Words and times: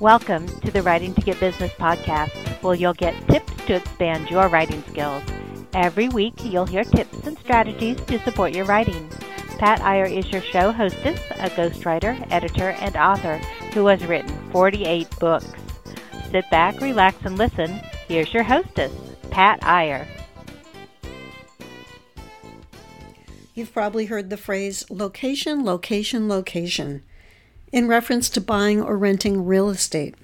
Welcome 0.00 0.48
to 0.48 0.72
the 0.72 0.82
Writing 0.82 1.14
to 1.14 1.20
Get 1.20 1.38
Business 1.38 1.70
podcast, 1.74 2.32
where 2.64 2.74
you'll 2.74 2.94
get 2.94 3.14
tips 3.28 3.52
to 3.66 3.76
expand 3.76 4.28
your 4.28 4.48
writing 4.48 4.82
skills. 4.90 5.22
Every 5.72 6.08
week, 6.08 6.34
you'll 6.42 6.66
hear 6.66 6.82
tips 6.82 7.24
and 7.24 7.38
strategies 7.38 8.00
to 8.06 8.18
support 8.24 8.52
your 8.52 8.64
writing. 8.64 9.08
Pat 9.60 9.80
Iyer 9.82 10.06
is 10.06 10.28
your 10.32 10.42
show 10.42 10.72
hostess, 10.72 11.20
a 11.38 11.48
ghostwriter, 11.50 12.26
editor, 12.32 12.70
and 12.70 12.96
author 12.96 13.36
who 13.72 13.86
has 13.86 14.04
written 14.04 14.36
48 14.50 15.08
books. 15.20 15.46
Sit 16.32 16.50
back, 16.50 16.80
relax, 16.80 17.16
and 17.24 17.38
listen. 17.38 17.70
Here's 18.08 18.34
your 18.34 18.42
hostess, 18.42 18.92
Pat 19.30 19.62
Iyer. 19.62 20.08
You've 23.54 23.72
probably 23.72 24.06
heard 24.06 24.28
the 24.28 24.36
phrase 24.36 24.84
location, 24.90 25.64
location, 25.64 26.28
location 26.28 27.04
in 27.74 27.88
reference 27.88 28.30
to 28.30 28.40
buying 28.40 28.80
or 28.80 28.96
renting 28.96 29.44
real 29.44 29.68
estate. 29.68 30.14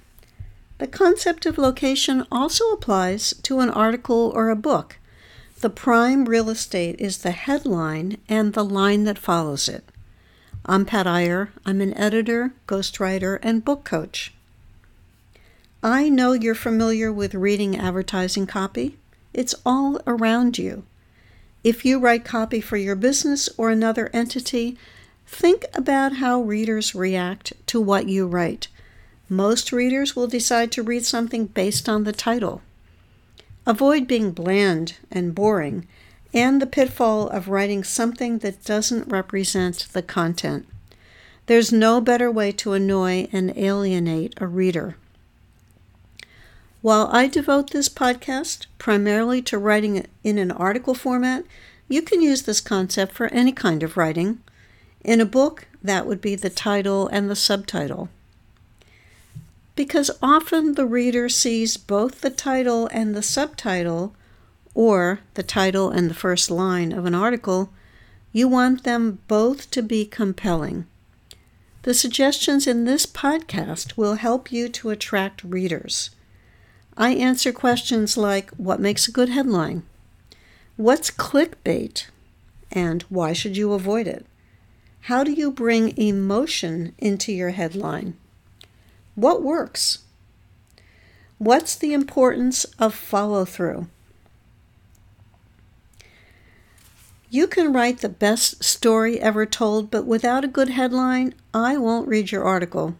The 0.77 0.87
concept 0.87 1.45
of 1.45 1.57
location 1.57 2.25
also 2.31 2.71
applies 2.71 3.33
to 3.43 3.59
an 3.59 3.69
article 3.69 4.31
or 4.33 4.49
a 4.49 4.55
book. 4.55 4.99
The 5.59 5.69
prime 5.69 6.23
real 6.23 6.49
estate 6.49 6.95
is 6.97 7.17
the 7.17 7.31
headline 7.31 8.19
and 8.29 8.53
the 8.53 8.63
line 8.63 9.03
that 9.03 9.19
follows 9.19 9.67
it. 9.67 9.83
I'm 10.65 10.85
Pat 10.85 11.05
Iyer. 11.05 11.51
I'm 11.65 11.81
an 11.81 11.93
editor, 11.97 12.53
ghostwriter, 12.69 13.37
and 13.43 13.65
book 13.65 13.83
coach. 13.83 14.33
I 15.83 16.07
know 16.07 16.31
you're 16.31 16.55
familiar 16.55 17.11
with 17.11 17.33
reading 17.33 17.77
advertising 17.77 18.47
copy. 18.47 18.95
It's 19.33 19.55
all 19.65 19.99
around 20.07 20.57
you. 20.57 20.83
If 21.65 21.83
you 21.83 21.99
write 21.99 22.23
copy 22.23 22.61
for 22.61 22.77
your 22.77 22.95
business 22.95 23.49
or 23.57 23.69
another 23.69 24.09
entity, 24.13 24.77
Think 25.31 25.65
about 25.73 26.17
how 26.17 26.41
readers 26.41 26.93
react 26.93 27.53
to 27.67 27.79
what 27.79 28.09
you 28.09 28.27
write. 28.27 28.67
Most 29.29 29.71
readers 29.71 30.13
will 30.13 30.27
decide 30.27 30.73
to 30.73 30.83
read 30.83 31.05
something 31.05 31.45
based 31.45 31.87
on 31.87 32.03
the 32.03 32.11
title. 32.11 32.61
Avoid 33.65 34.07
being 34.07 34.33
bland 34.33 34.97
and 35.09 35.33
boring 35.33 35.87
and 36.33 36.61
the 36.61 36.67
pitfall 36.67 37.29
of 37.29 37.47
writing 37.47 37.83
something 37.83 38.39
that 38.39 38.65
doesn't 38.65 39.07
represent 39.07 39.87
the 39.93 40.01
content. 40.01 40.67
There's 41.45 41.71
no 41.71 42.01
better 42.01 42.29
way 42.29 42.51
to 42.51 42.73
annoy 42.73 43.29
and 43.31 43.57
alienate 43.57 44.33
a 44.37 44.45
reader. 44.45 44.97
While 46.81 47.07
I 47.11 47.27
devote 47.27 47.71
this 47.71 47.87
podcast 47.87 48.65
primarily 48.77 49.41
to 49.43 49.57
writing 49.57 50.05
in 50.25 50.37
an 50.37 50.51
article 50.51 50.93
format, 50.93 51.45
you 51.87 52.01
can 52.01 52.21
use 52.21 52.43
this 52.43 52.61
concept 52.61 53.13
for 53.13 53.27
any 53.27 53.53
kind 53.53 53.81
of 53.81 53.95
writing. 53.95 54.41
In 55.03 55.19
a 55.19 55.25
book, 55.25 55.67
that 55.81 56.05
would 56.05 56.21
be 56.21 56.35
the 56.35 56.49
title 56.49 57.07
and 57.07 57.29
the 57.29 57.35
subtitle. 57.35 58.09
Because 59.75 60.11
often 60.21 60.73
the 60.73 60.85
reader 60.85 61.27
sees 61.27 61.77
both 61.77 62.21
the 62.21 62.29
title 62.29 62.87
and 62.87 63.15
the 63.15 63.23
subtitle, 63.23 64.13
or 64.75 65.21
the 65.33 65.43
title 65.43 65.89
and 65.89 66.09
the 66.09 66.13
first 66.13 66.51
line 66.51 66.91
of 66.91 67.05
an 67.05 67.15
article, 67.15 67.71
you 68.31 68.47
want 68.47 68.83
them 68.83 69.19
both 69.27 69.71
to 69.71 69.81
be 69.81 70.05
compelling. 70.05 70.85
The 71.83 71.93
suggestions 71.95 72.67
in 72.67 72.85
this 72.85 73.07
podcast 73.07 73.97
will 73.97 74.15
help 74.15 74.51
you 74.51 74.69
to 74.69 74.91
attract 74.91 75.43
readers. 75.43 76.11
I 76.95 77.15
answer 77.15 77.51
questions 77.51 78.17
like 78.17 78.51
What 78.51 78.79
makes 78.79 79.07
a 79.07 79.11
good 79.11 79.29
headline? 79.29 79.83
What's 80.75 81.09
clickbait? 81.09 82.05
And 82.71 83.01
why 83.03 83.33
should 83.33 83.57
you 83.57 83.73
avoid 83.73 84.07
it? 84.07 84.25
How 85.05 85.23
do 85.23 85.31
you 85.31 85.51
bring 85.51 85.97
emotion 85.97 86.93
into 86.99 87.31
your 87.31 87.49
headline? 87.49 88.15
What 89.15 89.41
works? 89.41 89.99
What's 91.39 91.75
the 91.75 91.91
importance 91.91 92.65
of 92.77 92.93
follow 92.93 93.43
through? 93.45 93.87
You 97.31 97.47
can 97.47 97.73
write 97.73 97.99
the 97.99 98.09
best 98.09 98.63
story 98.63 99.19
ever 99.19 99.47
told, 99.47 99.89
but 99.89 100.05
without 100.05 100.45
a 100.45 100.49
good 100.49 100.69
headline, 100.69 101.33
I 101.51 101.77
won't 101.77 102.07
read 102.07 102.31
your 102.31 102.43
article. 102.43 102.95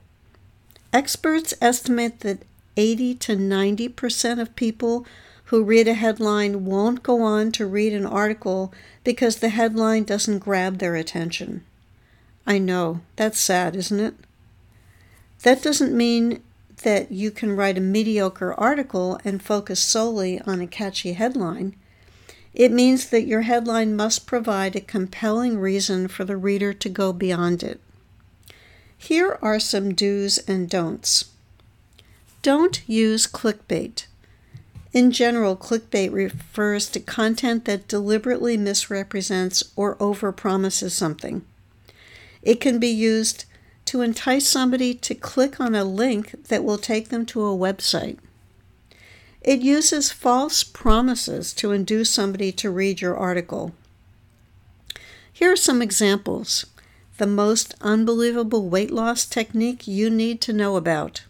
Experts 0.91 1.53
estimate 1.61 2.21
that 2.21 2.43
80 2.77 3.13
to 3.15 3.35
90% 3.35 4.41
of 4.41 4.55
people 4.55 5.05
who 5.45 5.63
read 5.63 5.87
a 5.87 5.93
headline 5.93 6.65
won't 6.65 7.03
go 7.03 7.21
on 7.21 7.51
to 7.51 7.67
read 7.67 7.93
an 7.93 8.05
article 8.07 8.73
because 9.03 9.37
the 9.37 9.49
headline 9.49 10.03
doesn't 10.03 10.39
grab 10.39 10.79
their 10.79 10.95
attention. 10.95 11.63
I 12.45 12.57
know. 12.57 13.01
That's 13.15 13.39
sad, 13.39 13.75
isn't 13.75 13.99
it? 13.99 14.15
That 15.43 15.61
doesn't 15.61 15.95
mean 15.95 16.41
that 16.83 17.11
you 17.11 17.31
can 17.31 17.55
write 17.55 17.77
a 17.77 17.81
mediocre 17.81 18.53
article 18.53 19.19
and 19.23 19.41
focus 19.41 19.79
solely 19.79 20.41
on 20.41 20.61
a 20.61 20.67
catchy 20.67 21.13
headline. 21.13 21.75
It 22.53 22.71
means 22.71 23.09
that 23.09 23.27
your 23.27 23.41
headline 23.41 23.95
must 23.95 24.25
provide 24.27 24.75
a 24.75 24.81
compelling 24.81 25.59
reason 25.59 26.07
for 26.07 26.25
the 26.25 26.37
reader 26.37 26.73
to 26.73 26.89
go 26.89 27.13
beyond 27.13 27.63
it. 27.63 27.79
Here 28.97 29.39
are 29.41 29.59
some 29.59 29.93
do's 29.93 30.37
and 30.39 30.69
don'ts. 30.69 31.25
Don't 32.41 32.87
use 32.87 33.25
clickbait. 33.25 34.05
In 34.93 35.11
general, 35.11 35.55
clickbait 35.55 36.11
refers 36.11 36.89
to 36.89 36.99
content 36.99 37.65
that 37.65 37.87
deliberately 37.87 38.57
misrepresents 38.57 39.63
or 39.75 39.95
overpromises 39.95 40.91
something. 40.91 41.45
It 42.41 42.59
can 42.59 42.79
be 42.79 42.89
used 42.89 43.45
to 43.85 44.01
entice 44.01 44.47
somebody 44.47 44.93
to 44.93 45.15
click 45.15 45.59
on 45.59 45.75
a 45.75 45.83
link 45.83 46.47
that 46.47 46.63
will 46.63 46.77
take 46.77 47.09
them 47.09 47.25
to 47.27 47.43
a 47.45 47.57
website. 47.57 48.17
It 49.41 49.61
uses 49.61 50.11
false 50.11 50.63
promises 50.63 51.53
to 51.55 51.71
induce 51.71 52.09
somebody 52.09 52.51
to 52.53 52.69
read 52.69 53.01
your 53.01 53.17
article. 53.17 53.73
Here 55.33 55.51
are 55.51 55.57
some 55.57 55.81
examples. 55.81 56.65
The 57.17 57.27
most 57.27 57.73
unbelievable 57.81 58.69
weight 58.69 58.91
loss 58.91 59.25
technique 59.25 59.87
you 59.87 60.09
need 60.09 60.41
to 60.41 60.53
know 60.53 60.75
about. 60.75 61.23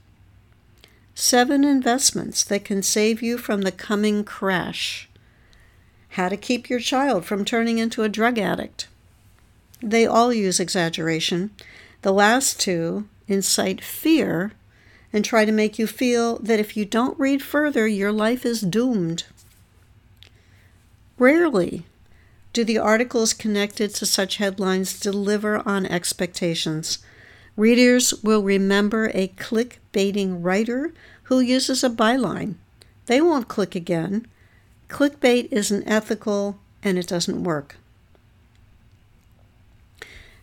Seven 1.15 1.63
investments 1.63 2.43
that 2.43 2.65
can 2.65 2.83
save 2.83 3.21
you 3.21 3.37
from 3.37 3.61
the 3.61 3.71
coming 3.71 4.23
crash. 4.23 5.09
How 6.09 6.29
to 6.29 6.37
keep 6.37 6.69
your 6.69 6.79
child 6.79 7.25
from 7.25 7.45
turning 7.45 7.77
into 7.77 8.03
a 8.03 8.09
drug 8.09 8.37
addict. 8.37 8.87
They 9.81 10.05
all 10.05 10.31
use 10.31 10.59
exaggeration. 10.59 11.51
The 12.01 12.11
last 12.11 12.59
two 12.59 13.07
incite 13.27 13.83
fear 13.83 14.51
and 15.13 15.25
try 15.25 15.45
to 15.45 15.51
make 15.51 15.79
you 15.79 15.87
feel 15.87 16.37
that 16.39 16.59
if 16.59 16.77
you 16.77 16.85
don't 16.85 17.19
read 17.19 17.41
further, 17.41 17.87
your 17.87 18.11
life 18.11 18.45
is 18.45 18.61
doomed. 18.61 19.25
Rarely 21.17 21.85
do 22.53 22.63
the 22.63 22.77
articles 22.77 23.33
connected 23.33 23.93
to 23.95 24.05
such 24.05 24.37
headlines 24.37 24.99
deliver 24.99 25.65
on 25.67 25.85
expectations. 25.85 26.99
Readers 27.55 28.13
will 28.23 28.43
remember 28.43 29.11
a 29.13 29.27
click 29.29 29.79
baiting 29.91 30.41
writer 30.41 30.93
who 31.23 31.39
uses 31.39 31.83
a 31.83 31.89
byline. 31.89 32.55
They 33.05 33.21
won't 33.21 33.47
click 33.47 33.75
again. 33.75 34.27
Clickbait 34.89 35.47
isn't 35.51 35.87
ethical 35.87 36.59
and 36.83 36.97
it 36.97 37.07
doesn't 37.07 37.43
work. 37.43 37.77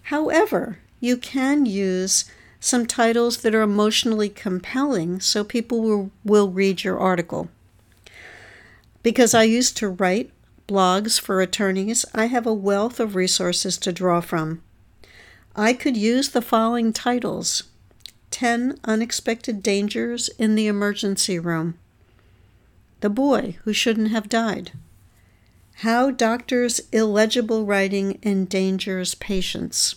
However, 0.08 0.78
you 1.00 1.18
can 1.18 1.66
use 1.66 2.24
some 2.60 2.86
titles 2.86 3.42
that 3.42 3.54
are 3.54 3.60
emotionally 3.60 4.30
compelling 4.30 5.20
so 5.20 5.44
people 5.44 5.82
will, 5.82 6.10
will 6.24 6.48
read 6.48 6.82
your 6.82 6.98
article. 6.98 7.50
Because 9.02 9.34
I 9.34 9.42
used 9.42 9.76
to 9.76 9.88
write 9.90 10.30
blogs 10.66 11.20
for 11.20 11.42
attorneys, 11.42 12.06
I 12.14 12.24
have 12.28 12.46
a 12.46 12.54
wealth 12.54 12.98
of 13.00 13.16
resources 13.16 13.76
to 13.76 13.92
draw 13.92 14.22
from. 14.22 14.62
I 15.54 15.74
could 15.74 15.96
use 15.98 16.30
the 16.30 16.40
following 16.40 16.94
titles 16.94 17.64
10 18.30 18.78
Unexpected 18.84 19.62
Dangers 19.62 20.30
in 20.38 20.54
the 20.54 20.68
Emergency 20.68 21.38
Room, 21.38 21.78
The 23.00 23.10
Boy 23.10 23.58
Who 23.64 23.74
Shouldn't 23.74 24.08
Have 24.08 24.30
Died, 24.30 24.72
how 25.82 26.10
Doctors' 26.10 26.80
Illegible 26.90 27.64
Writing 27.64 28.18
Endangers 28.24 29.14
Patients. 29.14 29.94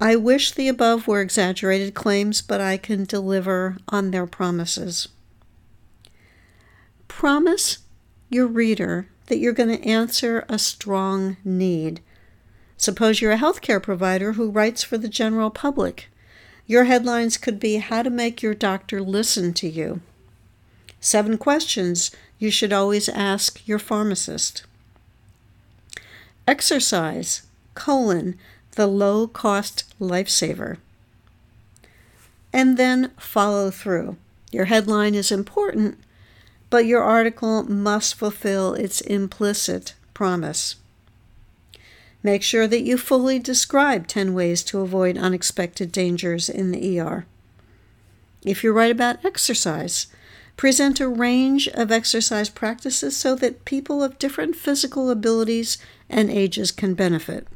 I 0.00 0.16
wish 0.16 0.52
the 0.52 0.68
above 0.68 1.06
were 1.06 1.20
exaggerated 1.20 1.94
claims, 1.94 2.40
but 2.40 2.60
I 2.60 2.78
can 2.78 3.04
deliver 3.04 3.76
on 3.88 4.10
their 4.10 4.26
promises. 4.26 5.08
Promise 7.06 7.78
your 8.30 8.46
reader 8.46 9.08
that 9.26 9.38
you're 9.38 9.52
going 9.52 9.76
to 9.76 9.86
answer 9.86 10.46
a 10.48 10.58
strong 10.58 11.36
need. 11.44 12.00
Suppose 12.78 13.20
you're 13.20 13.32
a 13.32 13.38
healthcare 13.38 13.82
provider 13.82 14.32
who 14.32 14.50
writes 14.50 14.82
for 14.82 14.96
the 14.96 15.08
general 15.08 15.50
public. 15.50 16.08
Your 16.66 16.84
headlines 16.84 17.36
could 17.36 17.60
be 17.60 17.76
How 17.76 18.02
to 18.02 18.08
Make 18.10 18.42
Your 18.42 18.54
Doctor 18.54 19.02
Listen 19.02 19.52
to 19.54 19.68
You. 19.68 20.00
Seven 20.98 21.36
questions 21.36 22.10
you 22.38 22.50
should 22.50 22.72
always 22.72 23.08
ask 23.10 23.66
your 23.68 23.78
pharmacist. 23.78 24.64
Exercise, 26.48 27.42
colon, 27.74 28.38
the 28.72 28.86
low 28.86 29.26
cost 29.26 29.84
lifesaver. 30.00 30.78
and 32.52 32.76
then 32.76 33.10
follow 33.16 33.70
through. 33.70 34.16
Your 34.50 34.64
headline 34.64 35.14
is 35.14 35.30
important, 35.30 35.98
but 36.68 36.84
your 36.84 37.02
article 37.02 37.62
must 37.62 38.16
fulfill 38.16 38.74
its 38.74 39.00
implicit 39.00 39.94
promise. 40.14 40.76
Make 42.22 42.42
sure 42.42 42.66
that 42.66 42.82
you 42.82 42.98
fully 42.98 43.38
describe 43.38 44.06
10 44.06 44.34
ways 44.34 44.62
to 44.64 44.80
avoid 44.80 45.16
unexpected 45.16 45.92
dangers 45.92 46.48
in 46.48 46.70
the 46.70 47.00
ER. 47.00 47.24
If 48.44 48.64
you 48.64 48.72
write 48.72 48.90
about 48.90 49.24
exercise, 49.24 50.08
present 50.56 51.00
a 51.00 51.08
range 51.08 51.68
of 51.68 51.90
exercise 51.90 52.50
practices 52.50 53.16
so 53.16 53.34
that 53.36 53.64
people 53.64 54.02
of 54.02 54.18
different 54.18 54.56
physical 54.56 55.08
abilities 55.08 55.78
and 56.10 56.30
ages 56.30 56.72
can 56.72 56.94
benefit. 56.94 57.46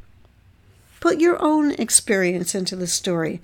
Put 1.05 1.19
your 1.19 1.39
own 1.39 1.73
experience 1.73 2.55
into 2.55 2.75
the 2.75 2.87
story. 2.87 3.39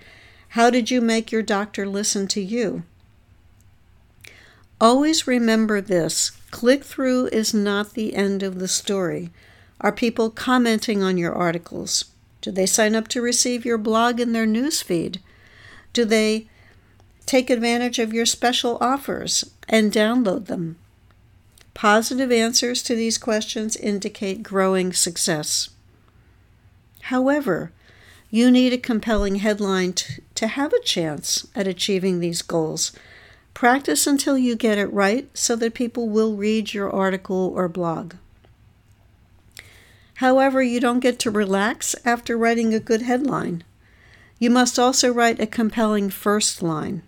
How 0.57 0.71
did 0.71 0.89
you 0.89 0.99
make 0.99 1.31
your 1.31 1.43
doctor 1.43 1.87
listen 1.87 2.27
to 2.29 2.41
you? 2.41 2.81
Always 4.81 5.27
remember 5.27 5.79
this 5.79 6.31
click 6.49 6.83
through 6.83 7.27
is 7.27 7.53
not 7.53 7.93
the 7.93 8.15
end 8.15 8.41
of 8.41 8.57
the 8.57 8.67
story. 8.67 9.29
Are 9.79 9.91
people 9.91 10.31
commenting 10.31 11.03
on 11.03 11.19
your 11.19 11.35
articles? 11.35 12.05
Do 12.41 12.49
they 12.49 12.65
sign 12.65 12.95
up 12.95 13.07
to 13.09 13.21
receive 13.21 13.63
your 13.63 13.77
blog 13.77 14.19
in 14.19 14.33
their 14.33 14.47
newsfeed? 14.47 15.19
Do 15.93 16.03
they 16.03 16.47
take 17.27 17.51
advantage 17.51 17.99
of 17.99 18.11
your 18.11 18.25
special 18.25 18.79
offers 18.81 19.51
and 19.69 19.91
download 19.91 20.47
them? 20.47 20.77
Positive 21.75 22.31
answers 22.31 22.81
to 22.81 22.95
these 22.95 23.19
questions 23.19 23.75
indicate 23.75 24.41
growing 24.41 24.93
success. 24.93 25.69
However, 27.11 27.73
you 28.29 28.49
need 28.49 28.71
a 28.71 28.77
compelling 28.77 29.35
headline 29.35 29.91
to, 29.91 30.21
to 30.35 30.47
have 30.47 30.71
a 30.71 30.79
chance 30.79 31.45
at 31.53 31.67
achieving 31.67 32.21
these 32.21 32.41
goals. 32.41 32.93
Practice 33.53 34.07
until 34.07 34.37
you 34.37 34.55
get 34.55 34.77
it 34.77 34.93
right 34.93 35.29
so 35.33 35.57
that 35.57 35.73
people 35.73 36.07
will 36.07 36.37
read 36.37 36.73
your 36.73 36.89
article 36.89 37.51
or 37.53 37.67
blog. 37.67 38.13
However, 40.23 40.63
you 40.63 40.79
don't 40.79 41.01
get 41.01 41.19
to 41.19 41.29
relax 41.29 41.97
after 42.05 42.37
writing 42.37 42.73
a 42.73 42.79
good 42.79 43.01
headline. 43.01 43.65
You 44.39 44.49
must 44.49 44.79
also 44.79 45.11
write 45.11 45.41
a 45.41 45.45
compelling 45.45 46.09
first 46.09 46.63
line. 46.63 47.03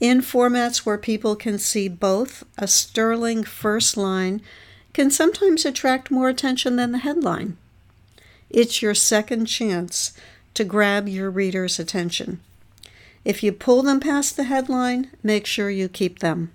In 0.00 0.22
formats 0.22 0.86
where 0.86 0.96
people 0.96 1.36
can 1.36 1.58
see 1.58 1.86
both, 1.86 2.44
a 2.56 2.66
sterling 2.66 3.44
first 3.44 3.98
line 3.98 4.40
can 4.94 5.10
sometimes 5.10 5.66
attract 5.66 6.10
more 6.10 6.30
attention 6.30 6.76
than 6.76 6.92
the 6.92 7.04
headline. 7.04 7.58
It's 8.54 8.80
your 8.80 8.94
second 8.94 9.46
chance 9.46 10.12
to 10.54 10.62
grab 10.62 11.08
your 11.08 11.28
reader's 11.28 11.80
attention. 11.80 12.38
If 13.24 13.42
you 13.42 13.50
pull 13.50 13.82
them 13.82 13.98
past 13.98 14.36
the 14.36 14.44
headline, 14.44 15.10
make 15.24 15.44
sure 15.44 15.70
you 15.70 15.88
keep 15.88 16.20
them. 16.20 16.52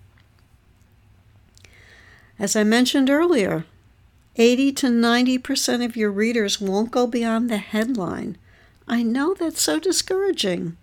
As 2.40 2.56
I 2.56 2.64
mentioned 2.64 3.10
earlier, 3.10 3.66
80 4.38 4.72
to 4.72 4.88
90% 4.88 5.84
of 5.84 5.98
your 5.98 6.10
readers 6.10 6.62
won't 6.62 6.90
go 6.90 7.06
beyond 7.06 7.50
the 7.50 7.58
headline. 7.58 8.38
I 8.88 9.04
know 9.04 9.34
that's 9.34 9.62
so 9.62 9.78
discouraging. 9.78 10.78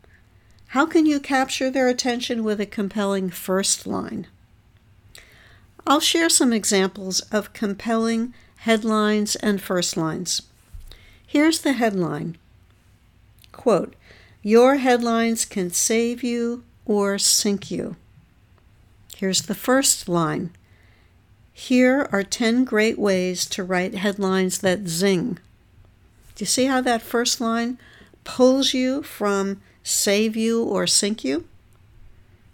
How 0.68 0.84
can 0.84 1.06
you 1.06 1.18
capture 1.18 1.70
their 1.70 1.88
attention 1.88 2.44
with 2.44 2.60
a 2.60 2.66
compelling 2.66 3.30
first 3.30 3.86
line? 3.86 4.26
I'll 5.86 6.00
share 6.00 6.28
some 6.28 6.52
examples 6.52 7.20
of 7.32 7.54
compelling 7.54 8.34
headlines 8.56 9.34
and 9.36 9.62
first 9.62 9.96
lines. 9.96 10.42
Here's 11.26 11.60
the 11.60 11.72
headline 11.72 12.38
Quote, 13.52 13.94
Your 14.42 14.76
headlines 14.76 15.44
can 15.44 15.70
save 15.70 16.22
you 16.22 16.62
or 16.84 17.18
sink 17.18 17.70
you. 17.70 17.96
Here's 19.16 19.42
the 19.42 19.54
first 19.54 20.08
line 20.08 20.50
here 21.58 22.06
are 22.12 22.22
10 22.22 22.64
great 22.64 22.98
ways 22.98 23.46
to 23.46 23.64
write 23.64 23.94
headlines 23.94 24.58
that 24.58 24.86
zing. 24.88 25.38
Do 26.34 26.42
you 26.42 26.46
see 26.46 26.66
how 26.66 26.82
that 26.82 27.00
first 27.00 27.40
line 27.40 27.78
pulls 28.24 28.74
you 28.74 29.02
from 29.02 29.62
save 29.82 30.36
you 30.36 30.62
or 30.62 30.86
sink 30.86 31.24
you? 31.24 31.48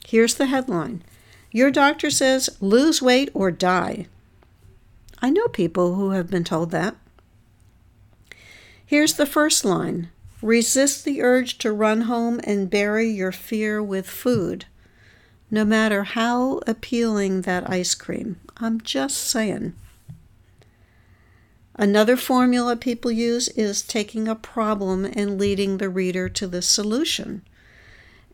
Here's 0.07 0.37
the 0.37 0.47
headline 0.47 1.03
Your 1.51 1.73
doctor 1.73 2.11
says 2.11 2.49
lose 2.61 3.03
weight 3.03 3.29
or 3.35 3.51
die. 3.51 4.07
I 5.21 5.31
know 5.31 5.49
people 5.49 5.97
who 5.97 6.11
have 6.11 6.31
been 6.31 6.45
told 6.45 6.71
that. 6.71 6.95
Here's 8.93 9.15
the 9.15 9.25
first 9.25 9.65
line 9.65 10.11
Resist 10.43 11.07
the 11.07 11.23
urge 11.23 11.57
to 11.61 11.73
run 11.73 12.03
home 12.03 12.43
and 12.45 12.69
bury 12.69 13.09
your 13.09 13.33
fear 13.33 13.83
with 13.83 14.07
food 14.07 14.67
no 15.51 15.65
matter 15.65 16.03
how 16.03 16.61
appealing 16.67 17.41
that 17.41 17.71
ice 17.71 17.95
cream. 17.95 18.39
I'm 18.59 18.83
just 18.83 19.17
saying. 19.17 19.73
Another 21.75 22.19
formula 22.19 22.77
people 22.77 23.11
use 23.11 23.49
is 23.49 23.81
taking 23.81 24.29
a 24.29 24.35
problem 24.35 25.07
and 25.07 25.41
leading 25.41 25.79
the 25.79 25.89
reader 25.89 26.29
to 26.29 26.47
the 26.47 26.61
solution. 26.61 27.41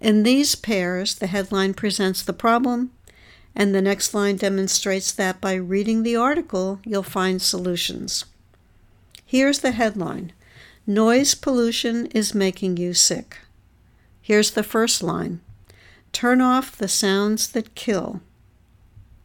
In 0.00 0.24
these 0.24 0.56
pairs, 0.56 1.14
the 1.14 1.28
headline 1.28 1.72
presents 1.72 2.20
the 2.20 2.32
problem, 2.32 2.90
and 3.54 3.72
the 3.72 3.82
next 3.82 4.12
line 4.12 4.34
demonstrates 4.34 5.12
that 5.12 5.40
by 5.40 5.54
reading 5.54 6.02
the 6.02 6.16
article, 6.16 6.80
you'll 6.84 7.04
find 7.04 7.40
solutions. 7.40 8.24
Here's 9.24 9.60
the 9.60 9.70
headline 9.70 10.32
Noise 10.90 11.34
pollution 11.34 12.06
is 12.06 12.34
making 12.34 12.78
you 12.78 12.94
sick. 12.94 13.40
Here's 14.22 14.52
the 14.52 14.62
first 14.62 15.02
line 15.02 15.42
Turn 16.14 16.40
off 16.40 16.74
the 16.74 16.88
sounds 16.88 17.48
that 17.48 17.74
kill. 17.74 18.22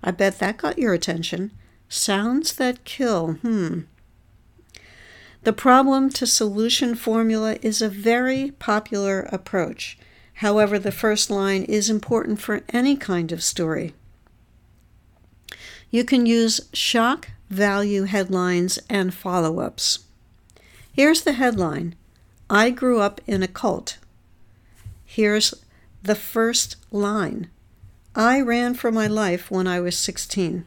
I 0.03 0.11
bet 0.11 0.39
that 0.39 0.57
got 0.57 0.77
your 0.77 0.93
attention. 0.93 1.51
Sounds 1.87 2.55
that 2.55 2.83
kill, 2.83 3.35
hmm. 3.35 3.83
The 5.43 5.53
problem 5.53 6.09
to 6.09 6.27
solution 6.27 6.95
formula 6.95 7.55
is 7.61 7.81
a 7.81 7.87
very 7.87 8.51
popular 8.59 9.21
approach. 9.31 9.97
However, 10.33 10.77
the 10.77 10.91
first 10.91 11.29
line 11.29 11.63
is 11.63 11.89
important 11.89 12.41
for 12.41 12.63
any 12.73 12.97
kind 12.97 13.31
of 13.31 13.41
story. 13.41 13.93
You 15.89 16.03
can 16.03 16.25
use 16.25 16.59
shock 16.73 17.29
value 17.49 18.03
headlines 18.03 18.79
and 18.89 19.13
follow 19.13 19.61
ups. 19.61 19.99
Here's 20.93 21.23
the 21.23 21.33
headline 21.33 21.95
I 22.51 22.69
grew 22.69 22.99
up 22.99 23.19
in 23.25 23.41
a 23.41 23.47
cult. 23.47 23.97
Here's 25.03 25.55
the 26.03 26.13
first 26.13 26.75
line. 26.91 27.49
I 28.15 28.39
ran 28.41 28.75
for 28.75 28.91
my 28.91 29.07
life 29.07 29.49
when 29.49 29.65
I 29.65 29.79
was 29.79 29.97
16. 29.97 30.65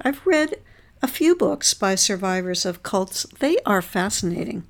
I've 0.00 0.26
read 0.26 0.54
a 1.02 1.06
few 1.06 1.36
books 1.36 1.74
by 1.74 1.96
survivors 1.96 2.64
of 2.64 2.82
cults. 2.82 3.26
They 3.40 3.58
are 3.66 3.82
fascinating. 3.82 4.64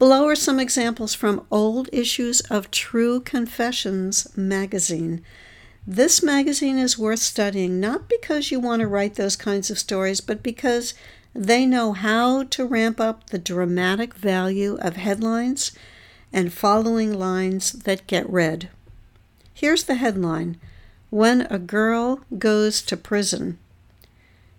Below 0.00 0.26
are 0.26 0.34
some 0.34 0.58
examples 0.58 1.14
from 1.14 1.46
old 1.52 1.88
issues 1.92 2.40
of 2.50 2.72
True 2.72 3.20
Confessions 3.20 4.26
magazine. 4.36 5.22
This 5.86 6.20
magazine 6.20 6.78
is 6.78 6.98
worth 6.98 7.20
studying 7.20 7.78
not 7.78 8.08
because 8.08 8.50
you 8.50 8.58
want 8.58 8.80
to 8.80 8.88
write 8.88 9.14
those 9.14 9.36
kinds 9.36 9.70
of 9.70 9.78
stories, 9.78 10.20
but 10.20 10.42
because 10.42 10.94
they 11.34 11.64
know 11.64 11.92
how 11.92 12.44
to 12.44 12.66
ramp 12.66 13.00
up 13.00 13.30
the 13.30 13.38
dramatic 13.38 14.14
value 14.14 14.76
of 14.80 14.96
headlines 14.96 15.72
and 16.32 16.52
following 16.52 17.12
lines 17.12 17.72
that 17.72 18.06
get 18.06 18.28
read. 18.28 18.68
Here's 19.52 19.84
the 19.84 19.96
headline 19.96 20.58
When 21.10 21.42
a 21.42 21.58
Girl 21.58 22.20
Goes 22.38 22.82
to 22.82 22.96
Prison. 22.96 23.58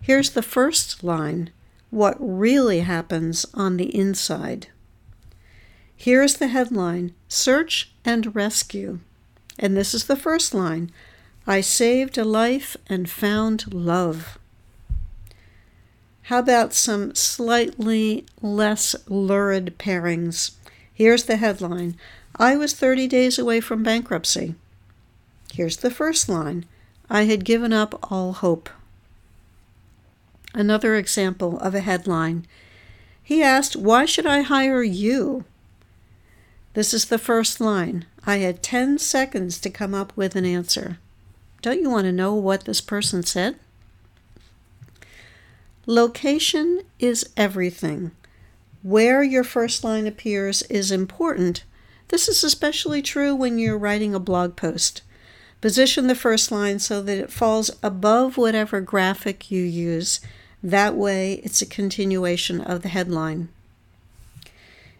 Here's 0.00 0.30
the 0.30 0.42
first 0.42 1.04
line 1.04 1.50
What 1.90 2.16
really 2.18 2.80
happens 2.80 3.46
on 3.54 3.76
the 3.76 3.94
inside. 3.94 4.68
Here's 5.94 6.34
the 6.34 6.48
headline 6.48 7.14
Search 7.28 7.92
and 8.04 8.34
Rescue. 8.34 9.00
And 9.58 9.76
this 9.76 9.94
is 9.94 10.06
the 10.06 10.16
first 10.16 10.54
line 10.54 10.90
I 11.46 11.60
saved 11.60 12.16
a 12.18 12.24
life 12.24 12.76
and 12.86 13.10
found 13.10 13.72
love. 13.72 14.38
How 16.32 16.38
about 16.38 16.72
some 16.72 17.14
slightly 17.14 18.24
less 18.40 18.96
lurid 19.06 19.76
pairings? 19.78 20.52
Here's 20.94 21.24
the 21.24 21.36
headline 21.36 21.94
I 22.36 22.56
was 22.56 22.72
30 22.72 23.06
days 23.06 23.38
away 23.38 23.60
from 23.60 23.82
bankruptcy. 23.82 24.54
Here's 25.52 25.76
the 25.76 25.90
first 25.90 26.30
line 26.30 26.64
I 27.10 27.24
had 27.24 27.44
given 27.44 27.74
up 27.74 28.10
all 28.10 28.32
hope. 28.32 28.70
Another 30.54 30.96
example 30.96 31.58
of 31.58 31.74
a 31.74 31.80
headline 31.80 32.46
He 33.22 33.42
asked, 33.42 33.76
Why 33.76 34.06
should 34.06 34.24
I 34.24 34.40
hire 34.40 34.82
you? 34.82 35.44
This 36.72 36.94
is 36.94 37.04
the 37.04 37.18
first 37.18 37.60
line. 37.60 38.06
I 38.24 38.38
had 38.38 38.62
10 38.62 38.96
seconds 38.96 39.60
to 39.60 39.68
come 39.68 39.92
up 39.92 40.16
with 40.16 40.34
an 40.34 40.46
answer. 40.46 40.98
Don't 41.60 41.82
you 41.82 41.90
want 41.90 42.06
to 42.06 42.10
know 42.10 42.34
what 42.34 42.64
this 42.64 42.80
person 42.80 43.22
said? 43.22 43.56
Location 45.86 46.82
is 47.00 47.28
everything. 47.36 48.12
Where 48.84 49.24
your 49.24 49.42
first 49.42 49.82
line 49.82 50.06
appears 50.06 50.62
is 50.62 50.92
important. 50.92 51.64
This 52.06 52.28
is 52.28 52.44
especially 52.44 53.02
true 53.02 53.34
when 53.34 53.58
you're 53.58 53.78
writing 53.78 54.14
a 54.14 54.20
blog 54.20 54.54
post. 54.54 55.02
Position 55.60 56.06
the 56.06 56.14
first 56.14 56.52
line 56.52 56.78
so 56.78 57.02
that 57.02 57.18
it 57.18 57.32
falls 57.32 57.70
above 57.82 58.36
whatever 58.36 58.80
graphic 58.80 59.50
you 59.50 59.62
use. 59.62 60.20
That 60.62 60.94
way, 60.94 61.40
it's 61.42 61.62
a 61.62 61.66
continuation 61.66 62.60
of 62.60 62.82
the 62.82 62.88
headline. 62.88 63.48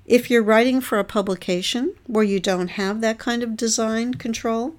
If 0.04 0.30
you're 0.30 0.42
writing 0.42 0.80
for 0.80 0.98
a 0.98 1.04
publication 1.04 1.94
where 2.08 2.24
you 2.24 2.40
don't 2.40 2.68
have 2.68 3.00
that 3.00 3.18
kind 3.18 3.44
of 3.44 3.56
design 3.56 4.14
control, 4.14 4.74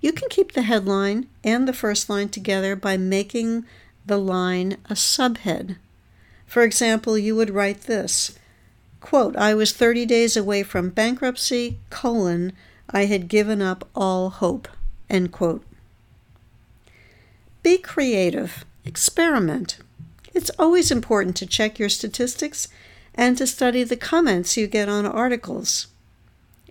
you 0.00 0.12
can 0.12 0.28
keep 0.28 0.52
the 0.52 0.62
headline 0.62 1.26
and 1.42 1.66
the 1.66 1.72
first 1.72 2.08
line 2.08 2.28
together 2.28 2.76
by 2.76 2.96
making 2.96 3.64
the 4.08 4.18
line 4.18 4.78
a 4.86 4.94
subhead. 4.94 5.76
For 6.46 6.62
example, 6.62 7.16
you 7.16 7.36
would 7.36 7.50
write 7.50 7.82
this 7.82 8.38
quote, 9.00 9.36
I 9.36 9.54
was 9.54 9.72
30 9.72 10.06
days 10.06 10.36
away 10.36 10.62
from 10.62 10.90
bankruptcy, 10.90 11.78
colon, 11.88 12.52
I 12.90 13.04
had 13.04 13.28
given 13.28 13.62
up 13.62 13.88
all 13.94 14.30
hope. 14.30 14.66
End 15.08 15.30
quote. 15.30 15.62
Be 17.62 17.78
creative. 17.78 18.64
Experiment. 18.84 19.78
It's 20.34 20.50
always 20.58 20.90
important 20.90 21.36
to 21.36 21.46
check 21.46 21.78
your 21.78 21.88
statistics 21.88 22.68
and 23.14 23.36
to 23.36 23.46
study 23.46 23.84
the 23.84 23.96
comments 23.96 24.56
you 24.56 24.66
get 24.66 24.88
on 24.88 25.04
articles. 25.04 25.88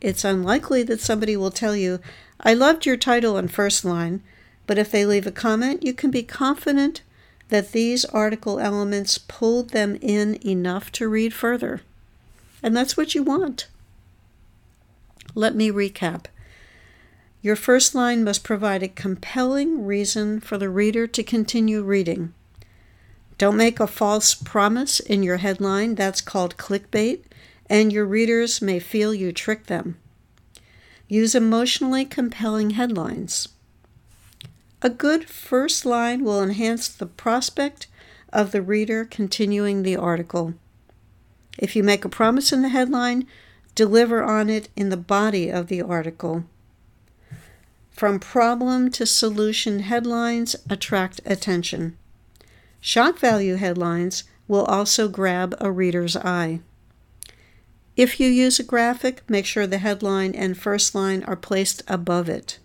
It's 0.01 0.23
unlikely 0.23 0.83
that 0.83 1.01
somebody 1.01 1.35
will 1.35 1.51
tell 1.51 1.75
you, 1.75 1.99
I 2.39 2.53
loved 2.53 2.85
your 2.85 2.97
title 2.97 3.37
and 3.37 3.51
first 3.51 3.83
line, 3.83 4.21
but 4.65 4.77
if 4.77 4.91
they 4.91 5.05
leave 5.05 5.27
a 5.27 5.31
comment, 5.31 5.83
you 5.83 5.93
can 5.93 6.11
be 6.11 6.23
confident 6.23 7.01
that 7.49 7.71
these 7.71 8.05
article 8.05 8.59
elements 8.59 9.17
pulled 9.17 9.69
them 9.69 9.97
in 10.01 10.37
enough 10.45 10.91
to 10.93 11.07
read 11.07 11.33
further. 11.33 11.81
And 12.61 12.75
that's 12.75 12.97
what 12.97 13.15
you 13.15 13.23
want. 13.23 13.67
Let 15.35 15.55
me 15.55 15.71
recap. 15.71 16.25
Your 17.41 17.55
first 17.55 17.93
line 17.93 18.23
must 18.23 18.43
provide 18.43 18.83
a 18.83 18.87
compelling 18.87 19.85
reason 19.85 20.39
for 20.39 20.57
the 20.57 20.69
reader 20.69 21.07
to 21.07 21.23
continue 21.23 21.83
reading. 21.83 22.33
Don't 23.37 23.55
make 23.55 23.79
a 23.79 23.87
false 23.87 24.33
promise 24.33 24.99
in 24.99 25.21
your 25.21 25.37
headline, 25.37 25.93
that's 25.95 26.21
called 26.21 26.57
clickbait, 26.57 27.21
and 27.69 27.93
your 27.93 28.05
readers 28.05 28.61
may 28.61 28.79
feel 28.79 29.13
you 29.13 29.31
tricked 29.31 29.67
them. 29.67 29.97
Use 31.07 31.35
emotionally 31.35 32.03
compelling 32.03 32.71
headlines. 32.71 33.49
A 34.81 34.89
good 34.91 35.27
first 35.27 35.85
line 35.85 36.23
will 36.23 36.43
enhance 36.43 36.87
the 36.87 37.07
prospect 37.07 37.87
of 38.31 38.51
the 38.51 38.61
reader 38.61 39.05
continuing 39.05 39.81
the 39.81 39.95
article. 39.95 40.53
If 41.57 41.75
you 41.75 41.81
make 41.81 42.05
a 42.05 42.09
promise 42.09 42.51
in 42.51 42.61
the 42.61 42.69
headline, 42.69 43.25
deliver 43.73 44.23
on 44.23 44.49
it 44.49 44.69
in 44.75 44.89
the 44.89 44.97
body 44.97 45.49
of 45.49 45.67
the 45.67 45.81
article. 45.81 46.43
From 47.89 48.19
problem 48.19 48.91
to 48.91 49.07
solution 49.07 49.79
headlines 49.79 50.55
attract 50.69 51.21
attention. 51.25 51.97
Shock 52.79 53.17
value 53.17 53.55
headlines 53.55 54.25
will 54.47 54.65
also 54.65 55.07
grab 55.07 55.55
a 55.59 55.71
reader's 55.71 56.15
eye. 56.15 56.59
If 57.95 58.19
you 58.19 58.29
use 58.29 58.59
a 58.59 58.63
graphic, 58.63 59.27
make 59.27 59.47
sure 59.47 59.65
the 59.65 59.79
headline 59.79 60.35
and 60.35 60.55
first 60.55 60.93
line 60.93 61.23
are 61.23 61.35
placed 61.35 61.81
above 61.87 62.29
it. 62.29 62.59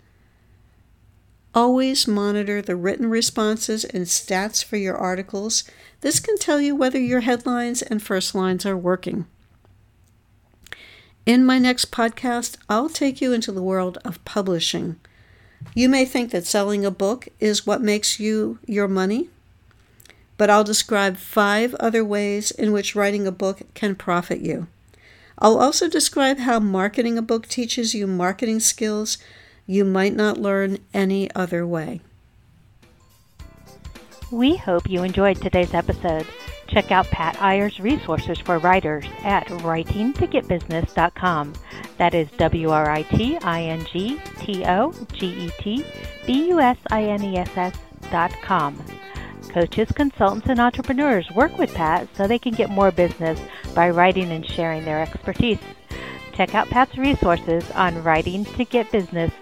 Always 1.55 2.09
monitor 2.09 2.63
the 2.63 2.77
written 2.77 3.11
responses 3.11 3.85
and 3.85 4.07
stats 4.07 4.65
for 4.65 4.79
your 4.79 4.97
articles. 4.97 5.65
This 6.01 6.19
can 6.19 6.39
tell 6.39 6.61
you 6.61 6.75
whether 6.75 6.99
your 6.99 7.21
headlines 7.21 7.83
and 7.83 8.03
first 8.03 8.35
lines 8.35 8.65
are 8.65 8.77
working. 8.77 9.27
In 11.27 11.45
my 11.45 11.59
next 11.59 11.93
podcast, 11.93 12.57
I'll 12.69 12.89
take 12.89 13.21
you 13.21 13.33
into 13.33 13.53
the 13.53 13.63
world 13.63 13.99
of 14.05 14.25
publishing. 14.25 14.99
You 15.75 15.89
may 15.89 16.05
think 16.05 16.31
that 16.31 16.47
selling 16.47 16.85
a 16.85 16.91
book 16.91 17.29
is 17.39 17.67
what 17.67 17.83
makes 17.83 18.19
you 18.19 18.59
your 18.67 18.89
money, 18.89 19.29
but 20.37 20.51
I'll 20.51 20.65
describe 20.65 21.19
five 21.19 21.75
other 21.75 22.05
ways 22.05 22.51
in 22.51 22.73
which 22.73 22.97
writing 22.97 23.27
a 23.27 23.33
book 23.33 23.63
can 23.75 23.95
profit 23.95 24.41
you. 24.41 24.67
I'll 25.39 25.59
also 25.59 25.89
describe 25.89 26.39
how 26.39 26.61
marketing 26.61 27.19
a 27.19 27.23
book 27.23 27.47
teaches 27.47 27.95
you 27.95 28.07
marketing 28.07 28.61
skills 28.61 29.19
you 29.67 29.85
might 29.85 30.15
not 30.15 30.39
learn 30.39 30.79
any 30.93 31.33
other 31.35 31.67
way. 31.67 32.01
We 34.31 34.57
hope 34.57 34.89
you 34.89 35.03
enjoyed 35.03 35.41
today's 35.41 35.75
episode. 35.75 36.27
Check 36.69 36.91
out 36.91 37.07
Pat 37.09 37.37
Iyer's 37.37 37.79
resources 37.81 38.39
for 38.39 38.59
writers 38.59 39.05
at 39.23 39.47
writingtogetbusiness.com. 39.49 41.53
That 41.99 42.15
is 42.15 42.31
W 42.39 42.71
R 42.71 42.89
I 42.89 43.03
T 43.03 43.37
I 43.43 43.65
N 43.65 43.85
G 43.93 44.19
T 44.39 44.65
O 44.65 44.95
G 45.13 45.27
E 45.27 45.51
T 45.59 45.85
B 46.27 46.49
U 46.49 46.61
S 46.61 46.79
I 46.91 47.03
N 47.05 47.23
E 47.23 47.37
S 47.37 47.51
S 47.57 47.77
dot 48.11 48.33
com. 48.43 48.83
Coaches, 49.51 49.93
consultants, 49.95 50.49
and 50.49 50.59
entrepreneurs 50.61 51.31
work 51.33 51.59
with 51.59 51.75
Pat 51.75 52.09
so 52.17 52.27
they 52.27 52.39
can 52.39 52.55
get 52.55 52.71
more 52.71 52.91
business 52.91 53.39
by 53.75 53.91
writing 53.91 54.33
and 54.33 54.47
sharing 54.47 54.87
their 54.87 55.03
expertise. 55.03 55.59
Check 56.33 56.55
out 56.55 56.71
Pat's 56.71 56.97
resources 56.97 57.71
on 57.73 57.97
writingtogetbusiness.com. 57.97 59.42